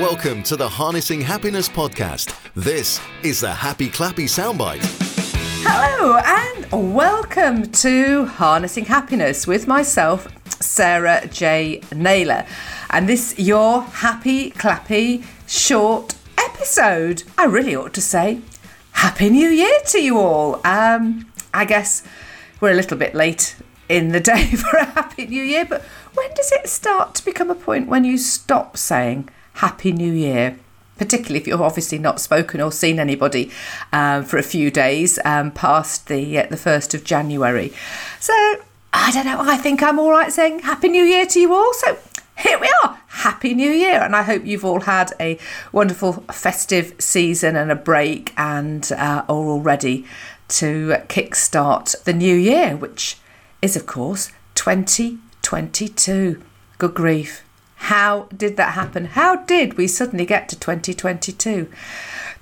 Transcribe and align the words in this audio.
Welcome 0.00 0.42
to 0.42 0.56
the 0.56 0.68
Harnessing 0.68 1.22
Happiness 1.22 1.70
podcast. 1.70 2.36
This 2.54 3.00
is 3.22 3.40
the 3.40 3.50
Happy 3.50 3.88
Clappy 3.88 4.26
Soundbite. 4.26 4.84
Hello, 5.64 6.18
and 6.18 6.94
welcome 6.94 7.72
to 7.72 8.26
Harnessing 8.26 8.84
Happiness 8.84 9.46
with 9.46 9.66
myself, 9.66 10.28
Sarah 10.60 11.26
J. 11.28 11.80
Naylor. 11.94 12.44
And 12.90 13.08
this 13.08 13.38
your 13.38 13.84
happy, 13.84 14.50
clappy, 14.50 15.24
short 15.48 16.14
episode. 16.36 17.22
I 17.38 17.46
really 17.46 17.74
ought 17.74 17.94
to 17.94 18.02
say 18.02 18.42
Happy 18.92 19.30
New 19.30 19.48
Year 19.48 19.80
to 19.86 19.98
you 19.98 20.18
all. 20.18 20.60
Um, 20.66 21.32
I 21.54 21.64
guess 21.64 22.06
we're 22.60 22.72
a 22.72 22.76
little 22.76 22.98
bit 22.98 23.14
late 23.14 23.56
in 23.88 24.08
the 24.08 24.20
day 24.20 24.44
for 24.56 24.76
a 24.76 24.84
Happy 24.84 25.26
New 25.26 25.42
Year, 25.42 25.64
but 25.64 25.80
when 26.12 26.28
does 26.34 26.52
it 26.52 26.68
start 26.68 27.14
to 27.14 27.24
become 27.24 27.50
a 27.50 27.54
point 27.54 27.88
when 27.88 28.04
you 28.04 28.18
stop 28.18 28.76
saying 28.76 29.30
Happy 29.56 29.92
New 29.92 30.12
Year? 30.12 30.58
Particularly 30.98 31.40
if 31.40 31.46
you've 31.46 31.60
obviously 31.60 31.98
not 31.98 32.20
spoken 32.20 32.60
or 32.60 32.72
seen 32.72 32.98
anybody 32.98 33.50
um, 33.92 34.24
for 34.24 34.38
a 34.38 34.42
few 34.42 34.70
days 34.70 35.18
um, 35.24 35.50
past 35.50 36.08
the 36.08 36.38
uh, 36.38 36.46
the 36.46 36.56
first 36.56 36.94
of 36.94 37.04
January. 37.04 37.72
So 38.18 38.32
I 38.92 39.10
don't 39.12 39.26
know. 39.26 39.40
I 39.40 39.56
think 39.58 39.82
I'm 39.82 39.98
all 39.98 40.10
right 40.10 40.32
saying 40.32 40.60
Happy 40.60 40.88
New 40.88 41.04
Year 41.04 41.26
to 41.26 41.40
you 41.40 41.54
all. 41.54 41.72
So 41.74 41.98
here 42.38 42.58
we 42.58 42.70
are. 42.84 42.98
Happy 43.08 43.54
New 43.54 43.70
Year. 43.70 44.00
And 44.02 44.14
I 44.14 44.22
hope 44.22 44.44
you've 44.44 44.64
all 44.64 44.80
had 44.82 45.12
a 45.18 45.38
wonderful 45.72 46.12
festive 46.30 46.94
season 46.98 47.56
and 47.56 47.70
a 47.70 47.76
break 47.76 48.32
and 48.36 48.90
uh, 48.92 49.24
are 49.26 49.26
all 49.28 49.60
ready 49.60 50.04
to 50.48 50.96
kickstart 51.08 52.04
the 52.04 52.12
new 52.12 52.34
year, 52.34 52.76
which 52.76 53.18
is, 53.62 53.74
of 53.76 53.86
course, 53.86 54.30
2022. 54.54 56.42
Good 56.78 56.94
grief. 56.94 57.45
How 57.76 58.28
did 58.36 58.56
that 58.56 58.72
happen? 58.72 59.06
How 59.06 59.36
did 59.36 59.74
we 59.74 59.86
suddenly 59.86 60.26
get 60.26 60.48
to 60.48 60.58
2022? 60.58 61.70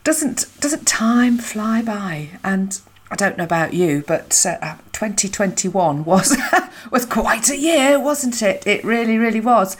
Doesn't 0.03 0.47
doesn't 0.61 0.86
time 0.86 1.39
fly 1.39 1.83
by? 1.83 2.31
And 2.42 2.81
I 3.11 3.17
don't 3.17 3.36
know 3.36 3.45
about 3.45 3.75
you, 3.75 4.05
but 4.06 4.45
uh, 4.47 4.77
2021 4.92 6.05
was 6.05 6.36
was 6.91 7.05
quite 7.05 7.50
a 7.50 7.58
year, 7.58 8.00
wasn't 8.00 8.42
it? 8.42 8.67
It 8.67 8.84
really, 8.84 9.19
really 9.19 9.41
was. 9.41 9.77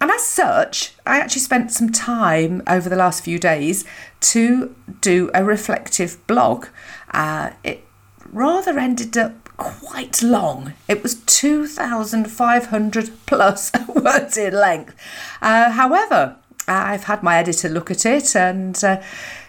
And 0.00 0.10
as 0.10 0.24
such, 0.24 0.94
I 1.04 1.18
actually 1.18 1.42
spent 1.42 1.72
some 1.72 1.90
time 1.90 2.62
over 2.66 2.88
the 2.88 2.96
last 2.96 3.22
few 3.22 3.38
days 3.38 3.84
to 4.20 4.74
do 5.02 5.30
a 5.34 5.44
reflective 5.44 6.26
blog. 6.26 6.66
Uh, 7.10 7.50
it 7.62 7.84
rather 8.32 8.78
ended 8.78 9.18
up 9.18 9.49
quite 9.60 10.22
long. 10.22 10.72
It 10.88 11.02
was 11.02 11.14
2,500 11.14 13.10
plus 13.26 13.70
words 13.94 14.36
in 14.36 14.54
length. 14.54 14.94
Uh, 15.42 15.70
however, 15.70 16.36
I've 16.66 17.04
had 17.04 17.22
my 17.22 17.36
editor 17.36 17.68
look 17.68 17.90
at 17.90 18.06
it 18.06 18.34
and 18.36 18.82
uh, 18.84 19.02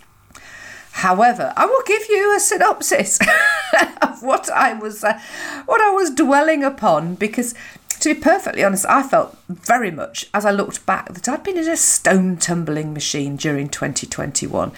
However, 0.98 1.52
I 1.56 1.66
will 1.66 1.82
give 1.86 2.08
you 2.08 2.34
a 2.36 2.40
synopsis 2.40 3.18
of 4.02 4.22
what 4.22 4.48
I 4.48 4.74
was 4.74 5.02
uh, 5.02 5.20
what 5.66 5.80
I 5.80 5.90
was 5.90 6.10
dwelling 6.10 6.62
upon 6.62 7.16
because 7.16 7.52
to 8.00 8.14
be 8.14 8.20
perfectly 8.20 8.62
honest, 8.62 8.86
I 8.86 9.02
felt 9.02 9.36
very 9.48 9.90
much 9.90 10.26
as 10.32 10.46
I 10.46 10.52
looked 10.52 10.86
back 10.86 11.12
that 11.12 11.28
I'd 11.28 11.42
been 11.42 11.58
in 11.58 11.68
a 11.68 11.76
stone 11.76 12.36
tumbling 12.36 12.94
machine 12.94 13.34
during 13.36 13.68
2021. 13.68 14.70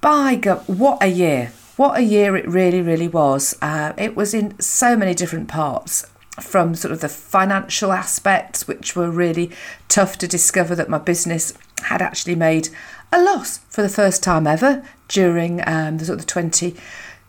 By 0.00 0.36
God, 0.36 0.62
what 0.66 1.02
a 1.02 1.08
year! 1.08 1.52
What 1.76 1.98
a 1.98 2.02
year 2.02 2.34
it 2.36 2.48
really, 2.48 2.80
really 2.80 3.08
was. 3.08 3.54
Uh, 3.60 3.92
it 3.98 4.16
was 4.16 4.32
in 4.32 4.58
so 4.58 4.96
many 4.96 5.12
different 5.12 5.48
parts 5.48 6.06
from 6.40 6.74
sort 6.74 6.92
of 6.92 7.00
the 7.00 7.08
financial 7.10 7.92
aspects, 7.92 8.66
which 8.66 8.96
were 8.96 9.10
really 9.10 9.50
tough 9.88 10.16
to 10.18 10.26
discover 10.26 10.74
that 10.74 10.88
my 10.88 10.98
business 10.98 11.52
had 11.82 12.00
actually 12.00 12.34
made 12.34 12.68
a 13.16 13.22
loss 13.22 13.58
for 13.70 13.82
the 13.82 13.88
first 13.88 14.22
time 14.22 14.46
ever 14.46 14.84
during 15.08 15.66
um, 15.66 15.98
the 15.98 16.04
sort 16.04 16.18
of 16.18 16.26
20, 16.26 16.72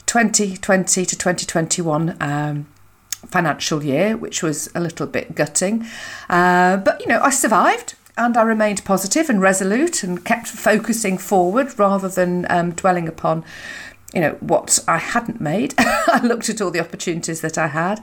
2020 0.06 1.06
to 1.06 1.16
2021 1.16 2.18
um, 2.22 2.68
financial 3.26 3.84
year, 3.84 4.18
which 4.18 4.44
was 4.44 4.70
a 4.76 4.80
little 4.80 5.08
bit 5.08 5.34
gutting. 5.34 5.88
Uh, 6.30 6.78
but, 6.78 7.00
you 7.00 7.08
know, 7.08 7.22
I 7.22 7.30
survived 7.30 7.96
and 8.18 8.36
I 8.36 8.42
remained 8.44 8.84
positive 8.84 9.30
and 9.30 9.42
resolute 9.42 10.04
and 10.04 10.26
kept 10.26 10.48
focusing 10.48 11.18
forward 11.18 11.78
rather 11.80 12.10
than 12.10 12.46
um, 12.50 12.72
dwelling 12.72 13.08
upon 13.08 13.46
you 14.14 14.22
know 14.22 14.38
what 14.40 14.80
I 14.88 14.98
hadn't 14.98 15.42
made. 15.42 15.74
I 15.78 16.22
looked 16.24 16.50
at 16.50 16.62
all 16.62 16.72
the 16.72 16.80
opportunities 16.80 17.42
that 17.42 17.58
I 17.58 17.68
had, 17.68 18.02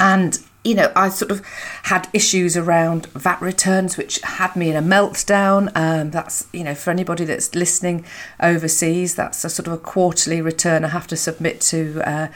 and 0.00 0.38
you 0.64 0.76
know, 0.76 0.92
I 0.94 1.08
sort 1.08 1.32
of 1.32 1.44
had 1.84 2.08
issues 2.12 2.56
around 2.56 3.06
VAT 3.06 3.40
returns, 3.42 3.96
which 3.96 4.20
had 4.20 4.54
me 4.54 4.70
in 4.70 4.76
a 4.76 4.82
meltdown. 4.82 5.72
Um, 5.74 6.12
that's, 6.12 6.46
you 6.52 6.62
know, 6.62 6.74
for 6.74 6.90
anybody 6.90 7.24
that's 7.24 7.54
listening 7.54 8.04
overseas, 8.40 9.16
that's 9.16 9.44
a 9.44 9.50
sort 9.50 9.66
of 9.66 9.72
a 9.72 9.78
quarterly 9.78 10.40
return 10.40 10.84
I 10.84 10.88
have 10.88 11.08
to 11.08 11.16
submit 11.16 11.60
to 11.62 12.00
uh, 12.08 12.28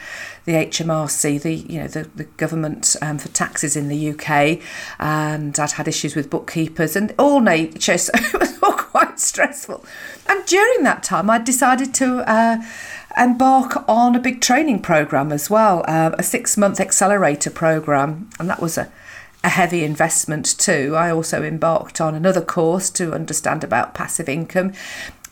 the 0.43 0.53
HMRC, 0.53 1.41
the, 1.41 1.53
you 1.53 1.79
know, 1.79 1.87
the, 1.87 2.03
the 2.15 2.25
government 2.25 2.97
um, 3.01 3.17
for 3.17 3.29
taxes 3.29 3.77
in 3.77 3.87
the 3.87 4.09
UK. 4.09 4.61
And 4.99 5.57
I'd 5.57 5.71
had 5.71 5.87
issues 5.87 6.15
with 6.15 6.29
bookkeepers 6.29 6.97
and 6.97 7.13
all 7.17 7.39
nature, 7.39 7.97
so 7.97 8.11
it 8.13 8.39
was 8.39 8.59
all 8.63 8.76
quite 8.97 9.19
stressful. 9.31 9.85
And 10.27 10.45
during 10.45 10.83
that 10.83 11.03
time, 11.03 11.29
I 11.29 11.37
decided 11.39 11.93
to. 11.95 12.29
Uh, 12.29 12.63
embark 13.19 13.83
on 13.89 14.15
a 14.15 14.19
big 14.19 14.41
training 14.41 14.79
program 14.79 15.31
as 15.31 15.49
well, 15.49 15.83
uh, 15.87 16.11
a 16.19 16.21
six 16.21 16.55
month 16.55 16.79
accelerator 16.79 17.49
program, 17.49 18.29
and 18.39 18.47
that 18.47 18.61
was 18.61 18.77
a, 18.77 18.91
a 19.43 19.49
heavy 19.49 19.83
investment 19.83 20.45
too. 20.59 20.93
I 20.95 21.09
also 21.09 21.41
embarked 21.41 21.99
on 21.99 22.13
another 22.13 22.41
course 22.41 22.91
to 22.91 23.13
understand 23.13 23.63
about 23.63 23.95
passive 23.95 24.29
income. 24.29 24.71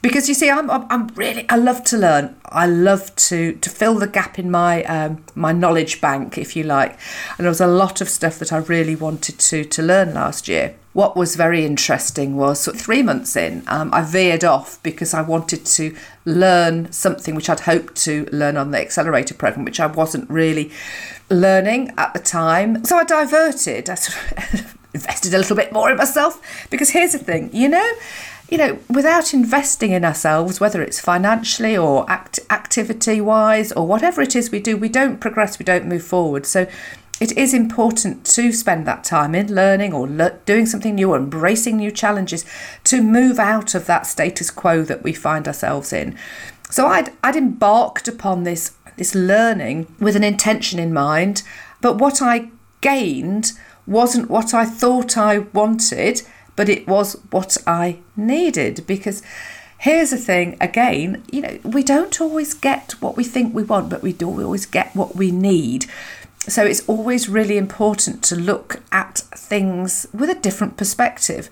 Because 0.07 0.29
you 0.29 0.35
see, 0.35 0.51
I'm, 0.51 0.69
I'm 0.69 1.07
really 1.16 1.49
I 1.49 1.55
love 1.55 1.83
to 1.85 1.97
learn. 1.97 2.35
I 2.45 2.67
love 2.67 3.16
to 3.16 3.53
to 3.53 3.69
fill 3.69 3.95
the 3.95 4.07
gap 4.07 4.38
in 4.38 4.51
my 4.51 4.83
um, 4.83 5.23
my 5.33 5.51
knowledge 5.51 5.99
bank, 5.99 6.38
if 6.38 6.55
you 6.55 6.63
like. 6.63 6.91
And 7.38 7.45
there 7.45 7.49
was 7.49 7.61
a 7.61 7.67
lot 7.67 8.01
of 8.01 8.09
stuff 8.09 8.38
that 8.38 8.53
I 8.53 8.57
really 8.57 8.95
wanted 8.95 9.39
to 9.39 9.65
to 9.65 9.81
learn 9.81 10.13
last 10.13 10.47
year 10.47 10.75
what 10.95 11.17
was 11.17 11.35
very 11.35 11.65
interesting 11.65 12.38
was 12.38 12.69
three 12.73 13.03
months 13.03 13.35
in, 13.35 13.65
um, 13.67 13.89
I 13.94 14.01
veered 14.01 14.45
off 14.45 14.81
because 14.81 15.13
I 15.13 15.21
wanted 15.21 15.65
to 15.65 15.94
learn 16.23 16.89
something 16.94 17.35
which 17.35 17.49
I'd 17.49 17.59
hoped 17.59 17.95
to 18.05 18.25
learn 18.31 18.55
on 18.55 18.71
the 18.71 18.79
accelerator 18.79 19.33
program, 19.33 19.65
which 19.65 19.81
I 19.81 19.88
wasn't 19.88 20.29
really 20.29 20.71
learning 21.29 21.94
at 21.97 22.13
the 22.13 22.21
time. 22.21 22.85
So 22.85 22.95
I 22.95 23.03
diverted. 23.03 23.89
I 23.89 23.95
sort 23.95 24.53
of 24.53 24.77
invested 24.94 25.33
a 25.33 25.38
little 25.38 25.57
bit 25.57 25.73
more 25.73 25.91
in 25.91 25.97
myself 25.97 26.41
because 26.69 26.91
here's 26.91 27.11
the 27.11 27.19
thing, 27.19 27.49
you 27.51 27.67
know, 27.67 27.91
you 28.50 28.57
know, 28.57 28.79
without 28.89 29.33
investing 29.33 29.91
in 29.91 30.06
ourselves, 30.06 30.59
whether 30.59 30.81
it's 30.81 31.00
financially 31.00 31.75
or 31.75 32.09
act- 32.09 32.39
activity 32.50 33.19
wise 33.19 33.72
or 33.72 33.88
whatever 33.88 34.22
it 34.22 34.35
is 34.35 34.51
we 34.51 34.59
do, 34.59 34.78
we 34.78 34.89
don't 34.89 35.19
progress, 35.19 35.57
we 35.57 35.66
don't 35.66 35.88
move 35.88 36.03
forward. 36.03 36.45
So 36.45 36.67
it 37.19 37.31
is 37.38 37.53
important 37.53 38.25
to 38.25 38.51
spend 38.51 38.85
that 38.85 39.03
time 39.03 39.33
in 39.33 39.53
learning 39.53 39.94
or 39.94 40.07
le- 40.07 40.38
doing 40.45 40.66
something 40.66 40.95
new 40.95 41.11
or 41.11 41.17
embracing 41.17 41.78
new 41.78 41.91
challenges 41.91 42.45
to 42.83 43.01
move 43.01 43.39
out 43.39 43.73
of 43.73 43.88
that 43.88 44.06
status 44.06 44.51
quo 44.51 44.83
that 44.83 45.01
we 45.01 45.13
find 45.13 45.47
ourselves 45.47 45.91
in. 45.91 46.17
So 46.69 46.88
I'd, 46.88 47.13
I'd 47.23 47.35
embarked 47.35 48.07
upon 48.07 48.44
this, 48.44 48.75
this 48.97 49.16
learning 49.16 49.88
with 50.00 50.16
an 50.16 50.23
intention 50.23 50.77
in 50.77 50.94
mind, 50.94 51.41
but 51.81 51.97
what 51.97 52.21
I 52.21 52.50
gained 52.81 53.53
wasn't 53.88 54.30
what 54.30 54.53
I 54.53 54.65
thought 54.65 55.18
I 55.18 55.39
wanted, 55.39 56.21
but 56.56 56.69
it 56.69 56.88
was 56.88 57.13
what 57.31 57.57
I 57.68 58.00
needed 58.16 58.86
because 58.88 59.22
here's 59.78 60.12
the 60.12 60.18
thing 60.18 60.57
again 60.62 61.24
you 61.31 61.42
know 61.42 61.60
we 61.63 61.84
don't 61.84 62.22
always 62.22 62.54
get 62.54 62.94
what 63.02 63.18
we 63.18 63.24
think 63.24 63.54
we 63.54 63.62
want 63.62 63.90
but 63.90 64.02
we 64.02 64.13
do 64.13 64.28
always 64.28 64.66
get 64.66 64.96
what 64.96 65.16
we 65.16 65.31
need 65.31 65.86
so 66.48 66.63
it's 66.63 66.88
always 66.88 67.28
really 67.28 67.57
important 67.57 68.24
to 68.25 68.36
look 68.36 68.81
at 68.92 69.18
things 69.36 70.06
with 70.13 70.30
a 70.30 70.36
different 70.36 70.78
perspective, 70.78 71.50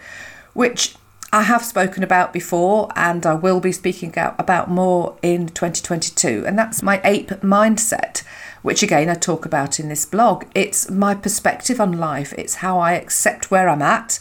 which 0.53 0.95
I 1.31 1.43
have 1.43 1.65
spoken 1.65 2.03
about 2.03 2.31
before 2.31 2.89
and 2.95 3.25
I 3.25 3.33
will 3.33 3.59
be 3.59 3.71
speaking 3.71 4.13
about 4.15 4.69
more 4.69 5.17
in 5.23 5.47
2022. 5.47 6.43
And 6.45 6.59
that's 6.59 6.83
my 6.83 7.01
ape 7.03 7.29
mindset, 7.41 8.21
which 8.61 8.83
again 8.83 9.09
I 9.09 9.15
talk 9.15 9.45
about 9.45 9.79
in 9.79 9.89
this 9.89 10.05
blog. 10.05 10.45
It's 10.53 10.91
my 10.91 11.15
perspective 11.15 11.81
on 11.81 11.93
life, 11.93 12.33
it's 12.37 12.55
how 12.55 12.77
I 12.77 12.93
accept 12.93 13.49
where 13.49 13.69
I'm 13.69 13.81
at, 13.81 14.19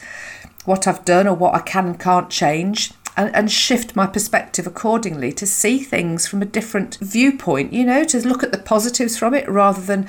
what 0.64 0.86
I've 0.86 1.04
done 1.04 1.26
or 1.26 1.34
what 1.34 1.54
I 1.54 1.60
can 1.60 1.86
and 1.86 1.98
can't 1.98 2.30
change, 2.30 2.92
and, 3.16 3.34
and 3.34 3.50
shift 3.50 3.94
my 3.94 4.06
perspective 4.06 4.66
accordingly 4.66 5.32
to 5.32 5.46
see 5.46 5.80
things 5.80 6.26
from 6.26 6.40
a 6.42 6.46
different 6.46 6.96
viewpoint, 7.00 7.72
you 7.72 7.84
know, 7.84 8.04
to 8.04 8.26
look 8.26 8.42
at 8.42 8.52
the 8.52 8.58
positives 8.58 9.18
from 9.18 9.34
it 9.34 9.48
rather 9.48 9.82
than 9.82 10.08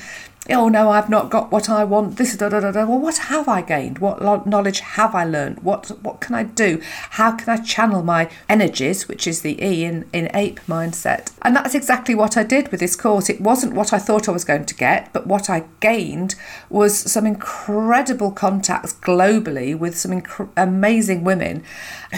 oh 0.49 0.67
no, 0.67 0.89
I've 0.89 1.09
not 1.09 1.29
got 1.29 1.51
what 1.51 1.69
I 1.69 1.83
want. 1.83 2.17
This 2.17 2.35
da 2.35 2.49
da 2.49 2.59
da 2.59 2.71
da. 2.71 2.85
Well, 2.85 2.99
what 2.99 3.17
have 3.17 3.47
I 3.47 3.61
gained? 3.61 3.99
What 3.99 4.45
knowledge 4.45 4.81
have 4.81 5.15
I 5.15 5.23
learned? 5.23 5.63
What 5.63 5.87
what 6.01 6.19
can 6.19 6.35
I 6.35 6.43
do? 6.43 6.81
How 7.11 7.31
can 7.31 7.49
I 7.49 7.63
channel 7.63 8.03
my 8.03 8.29
energies, 8.49 9.07
which 9.07 9.25
is 9.25 9.41
the 9.41 9.61
E 9.63 9.85
in 9.85 10.05
in 10.11 10.29
ape 10.33 10.59
mindset? 10.67 11.31
And 11.41 11.55
that's 11.55 11.75
exactly 11.75 12.15
what 12.15 12.35
I 12.35 12.43
did 12.43 12.69
with 12.71 12.79
this 12.79 12.95
course. 12.95 13.29
It 13.29 13.39
wasn't 13.39 13.73
what 13.73 13.93
I 13.93 13.99
thought 13.99 14.27
I 14.27 14.31
was 14.31 14.43
going 14.43 14.65
to 14.65 14.75
get, 14.75 15.11
but 15.13 15.27
what 15.27 15.49
I 15.49 15.63
gained 15.79 16.35
was 16.69 16.97
some 16.97 17.25
incredible 17.25 18.31
contacts 18.31 18.93
globally 18.93 19.77
with 19.77 19.97
some 19.97 20.11
inc- 20.11 20.49
amazing 20.57 21.23
women 21.23 21.63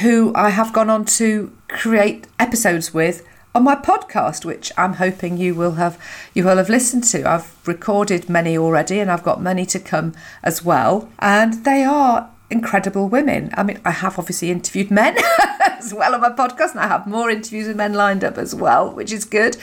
who 0.01 0.31
I 0.35 0.49
have 0.49 0.73
gone 0.73 0.89
on 0.89 1.05
to 1.05 1.55
create 1.67 2.27
episodes 2.39 2.93
with 2.93 3.23
on 3.55 3.63
my 3.63 3.75
podcast, 3.75 4.43
which 4.43 4.71
I'm 4.77 4.93
hoping 4.93 5.37
you 5.37 5.55
will 5.55 5.73
have 5.73 5.97
you 6.33 6.43
will 6.43 6.57
have 6.57 6.69
listened 6.69 7.05
to. 7.05 7.27
I've 7.27 7.55
recorded 7.65 8.29
many 8.29 8.57
already, 8.57 8.99
and 8.99 9.09
I've 9.09 9.23
got 9.23 9.41
many 9.41 9.65
to 9.67 9.79
come 9.79 10.13
as 10.43 10.63
well. 10.63 11.09
And 11.19 11.63
they 11.65 11.83
are 11.83 12.29
incredible 12.49 13.09
women. 13.09 13.49
I 13.55 13.63
mean, 13.63 13.79
I 13.83 13.91
have 13.91 14.19
obviously 14.19 14.51
interviewed 14.51 14.91
men 14.91 15.17
as 15.65 15.93
well 15.93 16.13
on 16.13 16.21
my 16.21 16.29
podcast, 16.29 16.71
and 16.71 16.79
I 16.79 16.87
have 16.87 17.07
more 17.07 17.29
interviews 17.29 17.67
with 17.67 17.77
men 17.77 17.93
lined 17.93 18.23
up 18.23 18.37
as 18.37 18.53
well, 18.53 18.91
which 18.91 19.11
is 19.11 19.25
good. 19.25 19.57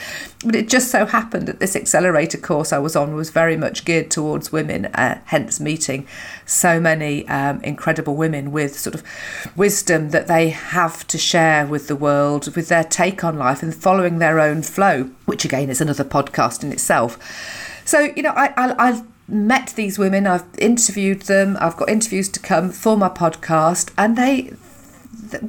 But 0.45 0.55
it 0.55 0.67
just 0.67 0.91
so 0.91 1.05
happened 1.05 1.47
that 1.47 1.59
this 1.59 1.75
accelerator 1.75 2.37
course 2.37 2.73
I 2.73 2.79
was 2.79 2.95
on 2.95 3.15
was 3.15 3.29
very 3.29 3.55
much 3.55 3.85
geared 3.85 4.11
towards 4.11 4.51
women, 4.51 4.87
uh, 4.87 5.21
hence 5.25 5.59
meeting 5.59 6.05
so 6.45 6.79
many 6.79 7.27
um, 7.29 7.61
incredible 7.61 8.15
women 8.15 8.51
with 8.51 8.77
sort 8.77 8.95
of 8.95 9.03
wisdom 9.55 10.09
that 10.09 10.27
they 10.27 10.49
have 10.49 11.07
to 11.07 11.17
share 11.17 11.65
with 11.65 11.87
the 11.87 11.95
world, 11.95 12.53
with 12.55 12.67
their 12.67 12.83
take 12.83 13.23
on 13.23 13.37
life 13.37 13.63
and 13.63 13.73
following 13.73 14.19
their 14.19 14.39
own 14.39 14.61
flow, 14.61 15.09
which 15.25 15.45
again 15.45 15.69
is 15.69 15.79
another 15.79 16.03
podcast 16.03 16.63
in 16.63 16.71
itself. 16.71 17.17
So, 17.85 18.11
you 18.15 18.23
know, 18.23 18.33
I, 18.35 18.47
I, 18.55 18.75
I 18.89 19.03
met 19.27 19.73
these 19.75 19.97
women, 19.97 20.27
I've 20.27 20.45
interviewed 20.57 21.23
them, 21.23 21.57
I've 21.59 21.77
got 21.77 21.89
interviews 21.89 22.29
to 22.29 22.39
come 22.39 22.71
for 22.71 22.97
my 22.97 23.09
podcast, 23.09 23.91
and 23.97 24.17
they 24.17 24.53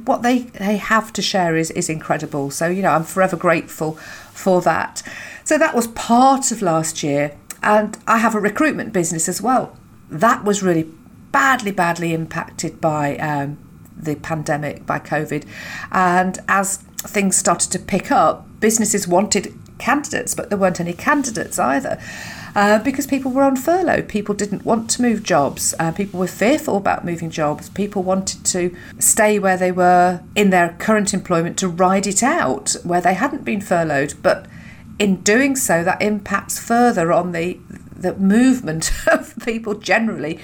what 0.05 0.23
they 0.23 0.39
they 0.39 0.77
have 0.77 1.11
to 1.13 1.21
share 1.21 1.55
is 1.55 1.71
is 1.71 1.89
incredible. 1.89 2.51
So 2.51 2.67
you 2.67 2.81
know, 2.81 2.91
I'm 2.91 3.03
forever 3.03 3.35
grateful 3.35 3.93
for 4.33 4.61
that. 4.61 5.03
So 5.43 5.57
that 5.57 5.75
was 5.75 5.87
part 5.87 6.51
of 6.51 6.61
last 6.61 7.03
year, 7.03 7.35
and 7.61 7.97
I 8.07 8.19
have 8.19 8.35
a 8.35 8.39
recruitment 8.39 8.93
business 8.93 9.27
as 9.27 9.41
well. 9.41 9.77
That 10.09 10.43
was 10.43 10.63
really 10.63 10.89
badly, 11.31 11.71
badly 11.71 12.13
impacted 12.13 12.79
by 12.79 13.17
um, 13.17 13.57
the 13.95 14.15
pandemic, 14.15 14.85
by 14.85 14.99
COVID, 14.99 15.45
and 15.91 16.39
as 16.47 16.77
things 16.77 17.37
started 17.37 17.71
to 17.71 17.79
pick 17.79 18.11
up, 18.11 18.47
businesses 18.59 19.07
wanted 19.07 19.53
candidates, 19.77 20.33
but 20.33 20.49
there 20.49 20.57
weren't 20.57 20.79
any 20.79 20.93
candidates 20.93 21.59
either 21.59 22.01
uh, 22.55 22.79
because 22.79 23.05
people 23.05 23.31
were 23.31 23.43
on 23.43 23.55
furlough. 23.55 24.01
People 24.01 24.33
didn't 24.33 24.65
want 24.65 24.89
to 24.91 25.01
move 25.01 25.23
jobs. 25.23 25.75
Uh, 25.77 25.91
people 25.91 26.19
were 26.19 26.27
fearful 26.27 26.77
about 26.77 27.05
moving 27.05 27.29
jobs. 27.29 27.69
People 27.69 28.01
wanted 28.01 28.45
to 28.45 28.75
stay 28.97 29.37
where 29.37 29.57
they 29.57 29.71
were 29.71 30.21
in 30.35 30.49
their 30.49 30.69
current 30.79 31.13
employment 31.13 31.57
to 31.59 31.67
ride 31.67 32.07
it 32.07 32.23
out 32.23 32.75
where 32.83 33.01
they 33.01 33.13
hadn't 33.13 33.43
been 33.43 33.61
furloughed. 33.61 34.13
But 34.23 34.45
in 34.97 35.17
doing 35.17 35.55
so, 35.55 35.83
that 35.83 36.01
impacts 36.01 36.57
further 36.57 37.11
on 37.11 37.33
the 37.33 37.59
the 37.95 38.13
movement 38.15 38.91
of 39.07 39.33
people 39.43 39.73
generally 39.73 40.39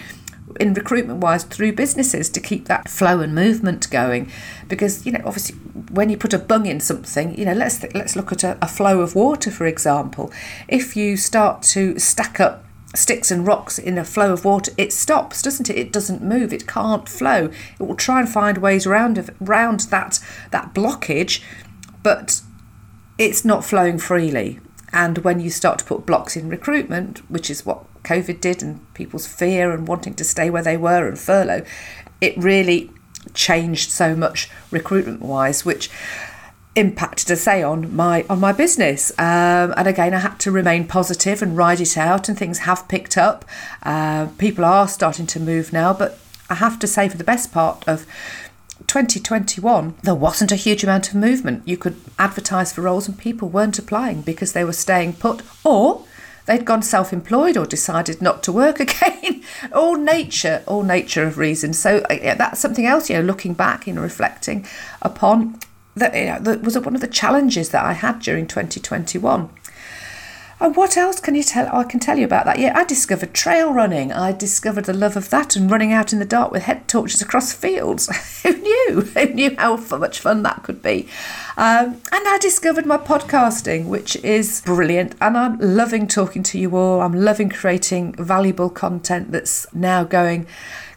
in 0.61 0.73
recruitment 0.73 1.19
wise 1.19 1.43
through 1.43 1.73
businesses 1.73 2.29
to 2.29 2.39
keep 2.39 2.65
that 2.65 2.87
flow 2.87 3.19
and 3.19 3.33
movement 3.33 3.89
going 3.89 4.31
because 4.67 5.05
you 5.05 5.11
know 5.11 5.21
obviously 5.25 5.55
when 5.91 6.09
you 6.09 6.15
put 6.15 6.33
a 6.33 6.39
bung 6.39 6.67
in 6.67 6.79
something 6.79 7.37
you 7.37 7.43
know 7.43 7.53
let's 7.53 7.83
let's 7.95 8.15
look 8.15 8.31
at 8.31 8.43
a, 8.43 8.57
a 8.61 8.67
flow 8.67 9.01
of 9.01 9.15
water 9.15 9.49
for 9.49 9.65
example 9.65 10.31
if 10.67 10.95
you 10.95 11.17
start 11.17 11.63
to 11.63 11.97
stack 11.97 12.39
up 12.39 12.63
sticks 12.93 13.31
and 13.31 13.47
rocks 13.47 13.79
in 13.79 13.97
a 13.97 14.03
flow 14.03 14.33
of 14.33 14.43
water, 14.43 14.71
it 14.77 14.91
stops, 14.91 15.41
doesn't 15.41 15.69
it? 15.69 15.77
It 15.77 15.93
doesn't 15.93 16.21
move. 16.21 16.51
It 16.51 16.67
can't 16.67 17.07
flow. 17.07 17.49
It 17.79 17.83
will 17.83 17.95
try 17.95 18.19
and 18.19 18.27
find 18.29 18.57
ways 18.57 18.85
around 18.85 19.29
around 19.41 19.81
that 19.91 20.19
that 20.51 20.73
blockage, 20.73 21.41
but 22.03 22.41
it's 23.17 23.45
not 23.45 23.63
flowing 23.63 23.97
freely. 23.97 24.59
And 24.93 25.19
when 25.19 25.39
you 25.39 25.49
start 25.49 25.79
to 25.79 25.85
put 25.85 26.05
blocks 26.05 26.35
in 26.35 26.49
recruitment, 26.49 27.19
which 27.29 27.49
is 27.49 27.65
what 27.65 27.85
COVID 28.03 28.41
did, 28.41 28.61
and 28.61 28.93
people's 28.93 29.27
fear 29.27 29.71
and 29.71 29.87
wanting 29.87 30.13
to 30.15 30.23
stay 30.23 30.49
where 30.49 30.63
they 30.63 30.77
were 30.77 31.07
and 31.07 31.17
furlough, 31.17 31.63
it 32.19 32.37
really 32.37 32.91
changed 33.33 33.91
so 33.91 34.15
much 34.15 34.49
recruitment 34.71 35.21
wise, 35.21 35.63
which 35.65 35.89
impacted 36.75 37.27
to 37.27 37.35
say 37.35 37.61
on 37.61 37.93
my 37.93 38.25
on 38.29 38.39
my 38.39 38.51
business. 38.51 39.11
Um, 39.19 39.73
and 39.75 39.87
again 39.87 40.13
I 40.13 40.19
had 40.19 40.39
to 40.39 40.51
remain 40.51 40.87
positive 40.87 41.41
and 41.41 41.57
ride 41.57 41.81
it 41.81 41.97
out 41.97 42.29
and 42.29 42.37
things 42.37 42.59
have 42.59 42.87
picked 42.87 43.17
up. 43.17 43.43
Uh, 43.83 44.27
people 44.37 44.63
are 44.63 44.87
starting 44.87 45.27
to 45.27 45.39
move 45.39 45.73
now 45.73 45.93
but 45.93 46.17
I 46.49 46.55
have 46.55 46.79
to 46.79 46.87
say 46.87 47.09
for 47.09 47.17
the 47.17 47.23
best 47.25 47.51
part 47.51 47.85
of 47.87 48.05
2021, 48.91 49.95
there 50.03 50.13
wasn't 50.13 50.51
a 50.51 50.57
huge 50.57 50.83
amount 50.83 51.07
of 51.07 51.15
movement. 51.15 51.65
You 51.65 51.77
could 51.77 51.95
advertise 52.19 52.73
for 52.73 52.81
roles 52.81 53.07
and 53.07 53.17
people 53.17 53.47
weren't 53.47 53.79
applying 53.79 54.21
because 54.21 54.51
they 54.51 54.65
were 54.65 54.73
staying 54.73 55.13
put 55.13 55.43
or 55.63 56.03
they'd 56.45 56.65
gone 56.65 56.81
self 56.81 57.13
employed 57.13 57.55
or 57.55 57.65
decided 57.65 58.21
not 58.21 58.43
to 58.43 58.51
work 58.51 58.79
again. 58.81 59.43
all 59.73 59.95
nature, 59.95 60.61
all 60.67 60.83
nature 60.83 61.23
of 61.23 61.37
reasons. 61.37 61.79
So 61.79 62.03
uh, 62.09 62.17
yeah, 62.21 62.35
that's 62.35 62.59
something 62.59 62.85
else, 62.85 63.09
you 63.09 63.15
know, 63.15 63.21
looking 63.23 63.53
back 63.53 63.87
and 63.87 63.97
reflecting 63.97 64.67
upon 65.01 65.57
that, 65.95 66.13
you 66.13 66.25
know, 66.25 66.39
that 66.39 66.61
was 66.61 66.77
one 66.77 66.93
of 66.93 66.99
the 66.99 67.07
challenges 67.07 67.69
that 67.69 67.85
I 67.85 67.93
had 67.93 68.19
during 68.19 68.45
2021. 68.45 69.49
And 70.61 70.75
what 70.75 70.95
else 70.95 71.19
can 71.19 71.33
you 71.33 71.41
tell? 71.41 71.67
I 71.75 71.83
can 71.83 71.99
tell 71.99 72.19
you 72.19 72.25
about 72.25 72.45
that. 72.45 72.59
Yeah, 72.59 72.77
I 72.77 72.83
discovered 72.83 73.33
trail 73.33 73.73
running. 73.73 74.13
I 74.13 74.31
discovered 74.31 74.85
the 74.85 74.93
love 74.93 75.17
of 75.17 75.31
that 75.31 75.55
and 75.55 75.71
running 75.71 75.91
out 75.91 76.13
in 76.13 76.19
the 76.19 76.25
dark 76.25 76.51
with 76.51 76.63
head 76.63 76.87
torches 76.87 77.19
across 77.19 77.51
fields. 77.51 78.07
Who 78.43 78.55
knew? 78.55 79.01
Who 79.01 79.25
knew 79.33 79.55
how 79.57 79.77
much 79.77 80.19
fun 80.19 80.43
that 80.43 80.61
could 80.61 80.83
be? 80.83 81.07
Um, 81.57 81.99
and 82.11 82.27
I 82.27 82.37
discovered 82.39 82.85
my 82.85 82.97
podcasting, 82.97 83.87
which 83.87 84.15
is 84.17 84.61
brilliant. 84.61 85.15
And 85.19 85.35
I'm 85.35 85.57
loving 85.57 86.07
talking 86.07 86.43
to 86.43 86.59
you 86.59 86.77
all. 86.77 87.01
I'm 87.01 87.15
loving 87.15 87.49
creating 87.49 88.13
valuable 88.13 88.69
content 88.69 89.31
that's 89.31 89.65
now 89.73 90.03
going 90.03 90.45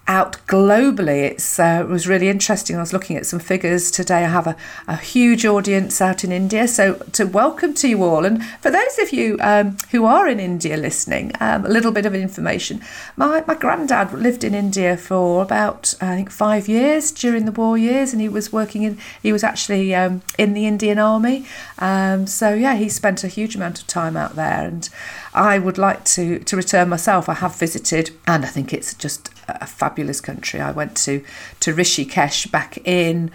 out 0.07 0.37
globally. 0.47 1.31
It's 1.31 1.59
uh, 1.59 1.83
it 1.83 1.89
was 1.89 2.07
really 2.07 2.29
interesting. 2.29 2.77
I 2.77 2.81
was 2.81 2.93
looking 2.93 3.17
at 3.17 3.27
some 3.27 3.39
figures 3.39 3.91
today. 3.91 4.25
I 4.25 4.29
have 4.29 4.47
a, 4.47 4.57
a 4.87 4.97
huge 4.97 5.47
audience 5.47 6.01
out 6.01 6.25
in 6.25 6.33
India. 6.33 6.69
So 6.69 6.95
to 7.13 7.25
welcome 7.25 7.73
to 7.75 7.89
you 7.89 8.03
all, 8.03 8.25
and 8.25 8.45
for 8.61 8.71
those 8.71 8.99
of 8.99 9.13
you 9.13 9.39
um, 9.41 9.77
who 9.93 10.05
are 10.05 10.29
in 10.29 10.41
India 10.41 10.77
listening, 10.77 11.33
um, 11.41 11.65
a 11.65 11.69
little 11.69 11.93
bit 11.93 12.05
of 12.05 12.15
information. 12.15 12.83
My 13.17 13.43
my 13.47 13.55
granddad 13.55 14.13
lived 14.13 14.45
in 14.45 14.55
India 14.55 14.97
for 14.97 15.43
about 15.43 15.95
I 16.01 16.17
think 16.17 16.31
five 16.31 16.69
years 16.69 17.11
during 17.11 17.47
the 17.47 17.53
war 17.53 17.79
years, 17.79 18.13
and 18.13 18.21
he 18.21 18.29
was 18.29 18.53
working 18.53 18.83
in. 18.83 18.99
He 19.23 19.33
was 19.33 19.43
actually 19.43 19.95
um, 19.95 20.23
in 20.39 20.53
the 20.53 20.67
Indian 20.67 20.99
Army. 20.99 21.47
Um, 21.79 22.27
so 22.27 22.53
yeah, 22.53 22.75
he 22.75 22.89
spent 22.91 23.25
a 23.25 23.29
huge 23.29 23.57
amount 23.57 23.81
of 23.81 23.87
time 23.87 24.17
out 24.19 24.37
there, 24.37 24.67
and 24.67 24.89
I 25.33 25.59
would 25.59 25.79
like 25.79 26.05
to 26.17 26.41
to 26.41 26.57
return 26.57 26.91
myself. 26.91 27.29
I 27.29 27.35
have 27.35 27.57
visited, 27.57 28.11
and 28.27 28.45
I 28.45 28.49
think 28.49 28.75
it's 28.75 28.93
just 28.93 29.31
a 29.49 29.67
fabulous 29.67 29.94
country. 30.21 30.61
I 30.61 30.71
went 30.71 30.95
to 30.99 31.25
to 31.61 31.73
Rishikesh 31.73 32.51
back 32.51 32.77
in 32.87 33.31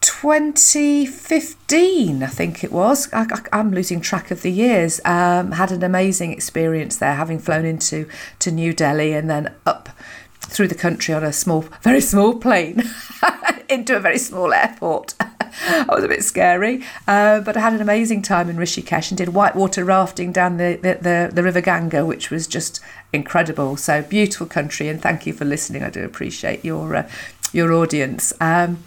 2015, 0.00 2.22
I 2.22 2.26
think 2.26 2.62
it 2.62 2.70
was. 2.70 3.10
I, 3.12 3.26
am 3.52 3.72
losing 3.72 4.02
track 4.02 4.30
of 4.30 4.42
the 4.42 4.52
years. 4.52 5.00
Um, 5.06 5.52
had 5.52 5.72
an 5.72 5.82
amazing 5.82 6.32
experience 6.32 6.98
there, 6.98 7.14
having 7.14 7.38
flown 7.38 7.64
into 7.64 8.06
to 8.40 8.50
New 8.50 8.74
Delhi 8.74 9.14
and 9.14 9.30
then 9.30 9.54
up 9.64 9.88
through 10.40 10.68
the 10.68 10.74
country 10.74 11.14
on 11.14 11.24
a 11.24 11.32
small, 11.32 11.64
very 11.80 12.02
small 12.02 12.38
plane 12.38 12.82
into 13.70 13.96
a 13.96 14.00
very 14.00 14.18
small 14.18 14.52
airport. 14.52 15.14
that 15.68 15.88
was 15.88 16.04
a 16.04 16.08
bit 16.08 16.24
scary, 16.24 16.82
uh, 17.06 17.40
but 17.40 17.56
I 17.56 17.60
had 17.60 17.72
an 17.74 17.80
amazing 17.80 18.22
time 18.22 18.48
in 18.48 18.56
Rishikesh 18.56 19.10
and 19.10 19.18
did 19.18 19.30
whitewater 19.30 19.84
rafting 19.84 20.32
down 20.32 20.56
the, 20.56 20.78
the, 20.82 20.98
the, 21.00 21.30
the 21.32 21.42
River 21.42 21.60
Ganga, 21.60 22.04
which 22.04 22.30
was 22.30 22.46
just 22.46 22.80
incredible. 23.12 23.76
So 23.76 24.02
beautiful 24.02 24.46
country, 24.46 24.88
and 24.88 25.00
thank 25.00 25.26
you 25.26 25.32
for 25.32 25.44
listening. 25.44 25.82
I 25.82 25.90
do 25.90 26.04
appreciate 26.04 26.64
your 26.64 26.96
uh, 26.96 27.08
your 27.52 27.72
audience. 27.72 28.32
Um, 28.40 28.84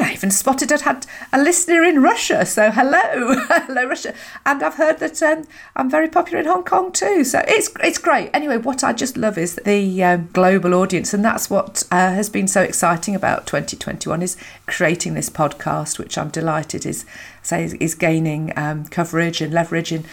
I 0.00 0.12
even 0.12 0.30
spotted 0.30 0.72
I'd 0.72 0.82
had 0.82 1.06
a 1.32 1.42
listener 1.42 1.82
in 1.84 2.02
Russia. 2.02 2.46
So 2.46 2.70
hello, 2.70 3.00
hello 3.48 3.84
Russia. 3.86 4.14
And 4.46 4.62
I've 4.62 4.74
heard 4.74 4.98
that 4.98 5.22
um, 5.22 5.46
I'm 5.76 5.90
very 5.90 6.08
popular 6.08 6.40
in 6.40 6.46
Hong 6.46 6.64
Kong 6.64 6.92
too. 6.92 7.24
So 7.24 7.42
it's 7.46 7.70
it's 7.82 7.98
great. 7.98 8.30
Anyway, 8.32 8.56
what 8.56 8.82
I 8.82 8.92
just 8.92 9.16
love 9.16 9.38
is 9.38 9.56
the 9.64 10.02
um, 10.04 10.28
global 10.32 10.74
audience, 10.74 11.12
and 11.14 11.24
that's 11.24 11.50
what 11.50 11.84
uh, 11.90 12.12
has 12.12 12.28
been 12.28 12.48
so 12.48 12.62
exciting 12.62 13.14
about 13.14 13.46
2021 13.46 14.22
is 14.22 14.36
creating 14.66 15.14
this 15.14 15.30
podcast, 15.30 15.98
which 15.98 16.16
I'm 16.16 16.30
delighted 16.30 16.86
is 16.86 17.04
say 17.42 17.64
is 17.80 17.94
gaining 17.94 18.52
um, 18.56 18.84
coverage 18.86 19.40
and 19.40 19.52
leverage 19.52 19.92
in 19.92 20.04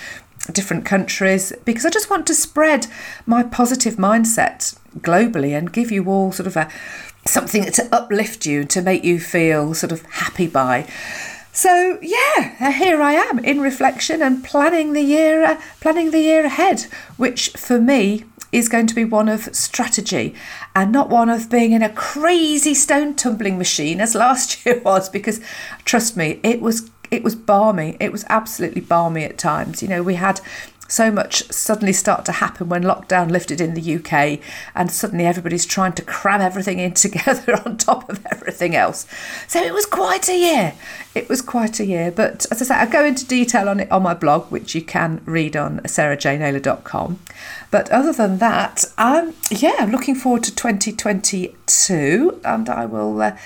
different 0.54 0.86
countries 0.86 1.54
because 1.66 1.86
I 1.86 1.89
just 1.89 2.10
want 2.10 2.27
to 2.27 2.36
spread 2.36 2.88
my 3.25 3.44
positive 3.44 3.96
mindset 3.96 4.77
globally 5.00 5.58
and 5.58 5.72
give 5.72 5.92
you 5.92 6.06
all 6.06 6.32
sort 6.32 6.48
of 6.48 6.58
a 6.58 6.70
something 7.25 7.66
to 7.72 7.96
uplift 7.96 8.46
you, 8.46 8.63
to 8.66 8.82
make 8.82 9.04
you 9.04 9.20
feel 9.20 9.74
sort 9.74 9.92
of 9.92 10.04
happy 10.06 10.48
by. 10.48 10.88
So 11.51 11.98
yeah, 12.01 12.72
here 12.72 13.01
I 13.01 13.13
am 13.13 13.39
in 13.39 13.62
reflection 13.62 14.22
and 14.22 14.44
planning 14.44 14.94
the 14.94 15.01
year, 15.01 15.44
uh, 15.44 15.62
planning 15.82 16.12
the 16.12 16.20
year 16.20 16.46
ahead, 16.46 16.84
which 17.18 17.50
for 17.50 17.82
me 17.82 18.25
is 18.51 18.70
going 18.70 18.88
to 18.88 18.96
be 18.96 19.04
one 19.04 19.27
of 19.27 19.54
strategy 19.56 20.34
and 20.75 20.92
not 20.92 21.10
one 21.10 21.30
of 21.30 21.50
being 21.50 21.72
in 21.74 21.82
a 21.82 21.94
crazy 21.94 22.74
stone 22.74 23.13
tumbling 23.16 23.58
machine 23.58 24.00
as 24.00 24.16
last 24.16 24.66
year 24.66 24.80
was. 24.80 25.10
Because 25.10 25.42
trust 25.84 26.16
me, 26.16 26.39
it 26.44 26.62
was 26.62 26.89
it 27.12 27.24
was 27.24 27.36
balmy. 27.36 27.98
It 28.00 28.12
was 28.12 28.26
absolutely 28.30 28.82
balmy 28.82 29.24
at 29.24 29.38
times. 29.38 29.82
You 29.82 29.88
know, 29.88 30.04
we 30.04 30.16
had 30.16 30.42
so 30.88 31.12
much 31.12 31.44
suddenly 31.52 31.94
start 31.94 32.26
to 32.26 32.32
happen 32.32 32.70
when 32.70 32.84
lockdown 32.84 33.30
lifted 33.30 33.60
in 33.60 33.74
the 33.74 33.96
UK 33.96 34.40
and 34.74 34.92
suddenly 34.92 35.26
everybody's 35.26 35.66
trying 35.66 35.94
to 35.94 36.02
cram 36.02 36.42
everything 36.42 36.80
in 36.80 36.94
together 36.96 37.62
on 37.66 37.78
top 37.78 38.10
of 38.10 38.26
everything 38.28 38.76
else. 38.76 39.06
So 39.48 39.62
it 39.62 39.74
was 39.74 39.86
quite 39.86 40.30
a 40.30 40.38
year. 40.38 40.74
It 41.14 41.30
was 41.30 41.42
quite 41.42 41.80
a 41.80 41.86
year. 41.86 42.12
But 42.12 42.46
as 42.52 42.62
I 42.62 42.66
say, 42.66 42.76
I 42.76 42.86
go 42.86 43.06
into 43.06 43.26
detail 43.26 43.70
on 43.70 43.80
it 43.80 43.92
on 43.92 44.04
my 44.04 44.14
blog, 44.14 44.52
which 44.52 44.76
you 44.76 44.82
can 44.82 45.22
read 45.26 45.56
on 45.56 45.80
sarahjnaylor.com. 45.82 47.20
But 47.70 47.90
other 47.92 48.14
than 48.14 48.38
that, 48.38 48.86
um, 48.98 49.34
yeah, 49.50 49.76
I'm 49.80 49.92
looking 49.92 50.16
forward 50.16 50.44
to 50.44 50.56
2022 50.56 52.42
and 52.44 52.70
I 52.70 52.86
will. 52.86 53.22
Uh, 53.22 53.38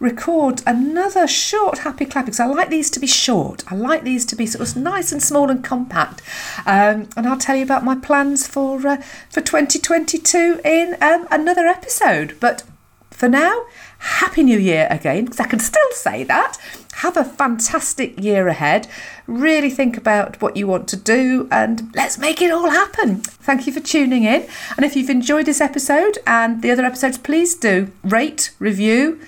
record 0.00 0.62
another 0.66 1.28
short 1.28 1.78
happy 1.78 2.06
clap 2.06 2.24
because 2.24 2.40
I 2.40 2.46
like 2.46 2.70
these 2.70 2.90
to 2.90 3.00
be 3.00 3.06
short. 3.06 3.62
I 3.70 3.76
like 3.76 4.02
these 4.02 4.24
to 4.26 4.36
be 4.36 4.46
sort 4.46 4.68
of 4.68 4.76
nice 4.76 5.12
and 5.12 5.22
small 5.22 5.50
and 5.50 5.62
compact. 5.62 6.22
Um, 6.66 7.08
and 7.16 7.28
I'll 7.28 7.38
tell 7.38 7.54
you 7.54 7.62
about 7.62 7.84
my 7.84 7.94
plans 7.94 8.46
for 8.46 8.84
uh, 8.86 8.96
for 9.28 9.42
2022 9.42 10.60
in 10.64 10.96
um, 11.00 11.28
another 11.30 11.66
episode. 11.66 12.36
But 12.40 12.64
for 13.10 13.28
now, 13.28 13.66
Happy 13.98 14.42
New 14.42 14.58
Year 14.58 14.88
again, 14.90 15.26
because 15.26 15.40
I 15.40 15.46
can 15.46 15.60
still 15.60 15.92
say 15.92 16.24
that. 16.24 16.56
Have 16.94 17.18
a 17.18 17.24
fantastic 17.24 18.18
year 18.18 18.48
ahead. 18.48 18.88
Really 19.26 19.68
think 19.68 19.98
about 19.98 20.40
what 20.40 20.56
you 20.56 20.66
want 20.66 20.88
to 20.88 20.96
do 20.96 21.46
and 21.50 21.94
let's 21.94 22.16
make 22.16 22.40
it 22.40 22.50
all 22.50 22.70
happen. 22.70 23.16
Thank 23.16 23.66
you 23.66 23.74
for 23.74 23.80
tuning 23.80 24.24
in. 24.24 24.46
And 24.76 24.86
if 24.86 24.96
you've 24.96 25.10
enjoyed 25.10 25.44
this 25.44 25.60
episode 25.60 26.18
and 26.26 26.62
the 26.62 26.70
other 26.70 26.84
episodes, 26.84 27.18
please 27.18 27.54
do 27.54 27.92
rate, 28.02 28.52
review, 28.58 29.20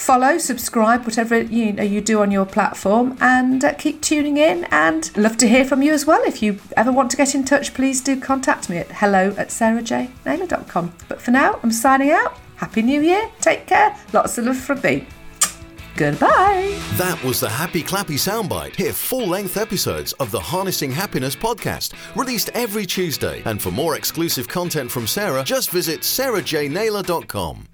follow, 0.00 0.38
subscribe, 0.38 1.04
whatever 1.04 1.40
you 1.40 1.72
know 1.72 1.82
you 1.82 2.00
do 2.00 2.20
on 2.20 2.30
your 2.30 2.46
platform, 2.46 3.16
and 3.20 3.64
uh, 3.64 3.74
keep 3.74 4.00
tuning 4.00 4.36
in. 4.36 4.64
And 4.70 5.14
love 5.16 5.36
to 5.38 5.48
hear 5.48 5.64
from 5.64 5.82
you 5.82 5.92
as 5.92 6.06
well. 6.06 6.22
If 6.24 6.42
you 6.42 6.58
ever 6.76 6.90
want 6.90 7.10
to 7.12 7.16
get 7.16 7.34
in 7.34 7.44
touch, 7.44 7.74
please 7.74 8.00
do 8.00 8.18
contact 8.18 8.68
me 8.70 8.78
at 8.78 8.88
hello 8.90 9.34
at 9.36 9.48
sarahjnaylor.com. 9.48 10.92
But 11.08 11.20
for 11.20 11.30
now, 11.30 11.60
I'm 11.62 11.72
signing 11.72 12.10
out. 12.10 12.36
Happy 12.56 12.82
New 12.82 13.00
Year. 13.00 13.30
Take 13.40 13.66
care. 13.66 13.96
Lots 14.12 14.36
of 14.38 14.46
love 14.46 14.56
from 14.56 14.80
me. 14.82 15.06
Goodbye. 15.96 16.78
That 16.94 17.22
was 17.22 17.40
the 17.40 17.48
Happy 17.48 17.82
Clappy 17.82 18.16
Soundbite. 18.16 18.76
Hear 18.76 18.92
full 18.92 19.26
length 19.26 19.56
episodes 19.56 20.12
of 20.14 20.30
the 20.30 20.40
Harnessing 20.40 20.90
Happiness 20.90 21.36
podcast, 21.36 21.92
released 22.16 22.50
every 22.54 22.86
Tuesday. 22.86 23.42
And 23.44 23.60
for 23.60 23.70
more 23.70 23.96
exclusive 23.96 24.48
content 24.48 24.90
from 24.90 25.06
Sarah, 25.06 25.44
just 25.44 25.70
visit 25.70 26.00
sarahjnaylor.com. 26.00 27.69